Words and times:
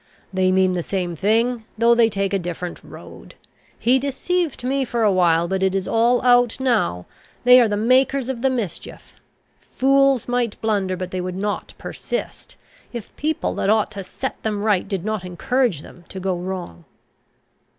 They 0.33 0.51
mean 0.51 0.73
the 0.73 0.81
same 0.81 1.15
thing, 1.15 1.63
though 1.77 1.93
they 1.93 2.09
take 2.09 2.33
a 2.33 2.39
different 2.39 2.83
road. 2.83 3.35
He 3.77 3.99
deceived 3.99 4.63
me 4.63 4.83
for 4.83 5.03
a 5.03 5.11
while, 5.11 5.47
but 5.47 5.61
it 5.61 5.75
is 5.75 5.87
all 5.87 6.23
out 6.23 6.59
now. 6.59 7.05
They 7.43 7.61
are 7.61 7.67
the 7.67 7.77
makers 7.77 8.27
of 8.27 8.41
the 8.41 8.49
mischief. 8.49 9.13
Fools 9.75 10.27
might 10.27 10.59
blunder, 10.59 10.97
but 10.97 11.11
they 11.11 11.21
would 11.21 11.35
not 11.37 11.75
persist, 11.77 12.55
if 12.91 13.15
people 13.15 13.53
that 13.53 13.69
ought 13.69 13.91
to 13.91 14.03
set 14.03 14.41
them 14.41 14.63
right 14.63 14.87
did 14.87 15.05
not 15.05 15.23
encourage 15.23 15.83
them 15.83 16.03
to 16.09 16.19
go 16.19 16.35
wrong." 16.35 16.85